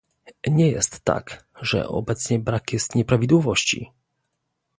[0.47, 3.91] Nie jest tak, że obecnie brak jest nieprawidłowości